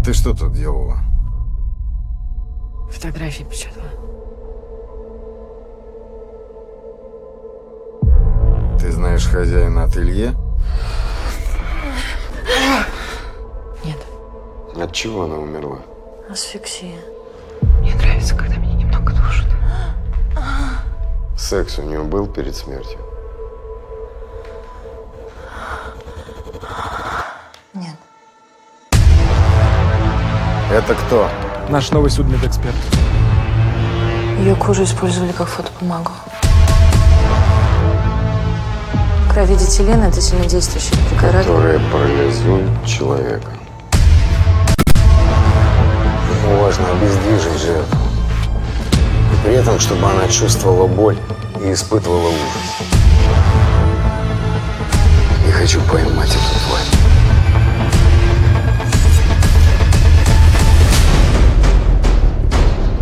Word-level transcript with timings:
А 0.00 0.02
ты 0.02 0.14
что 0.14 0.32
тут 0.32 0.54
делала? 0.54 0.96
Фотографии 2.90 3.44
печатала. 3.44 3.90
Ты 8.80 8.92
знаешь 8.92 9.26
хозяина 9.26 9.84
ателье? 9.84 10.34
Нет. 13.84 13.98
От 14.74 14.90
чего 14.94 15.24
она 15.24 15.36
умерла? 15.36 15.80
Асфиксия. 16.30 16.96
Мне 17.80 17.94
нравится, 17.94 18.34
когда 18.34 18.56
меня 18.56 18.76
немного 18.76 19.12
душат. 19.12 19.48
Секс 21.36 21.78
у 21.78 21.82
нее 21.82 22.02
был 22.04 22.26
перед 22.26 22.56
смертью? 22.56 23.00
Это 30.72 30.94
кто? 30.94 31.28
Наш 31.68 31.90
новый 31.90 32.12
судмедэксперт. 32.12 32.76
Ее 34.38 34.54
кожу 34.54 34.84
использовали 34.84 35.32
как 35.32 35.48
фотобумагу. 35.48 36.12
Кровидетилен– 39.32 40.00
это 40.04 40.20
сильнодействующий 40.20 40.96
препарат. 41.08 41.44
Который 41.44 41.80
парализует 41.92 42.86
человека. 42.86 43.50
Ему 46.44 46.62
важно 46.62 46.84
обездвижить 46.92 47.60
жертву. 47.60 47.98
И 49.32 49.44
при 49.44 49.54
этом, 49.54 49.80
чтобы 49.80 50.08
она 50.08 50.28
чувствовала 50.28 50.86
боль 50.86 51.18
и 51.64 51.72
испытывала 51.72 52.28
ужас. 52.28 52.86
Я 55.48 55.52
хочу 55.52 55.80
поймать 55.80 56.30
эту 56.30 56.59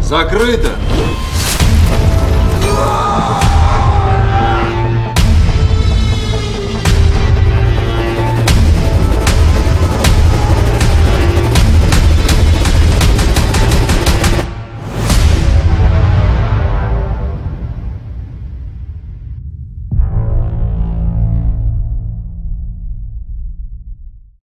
Закрыто! 0.08 0.70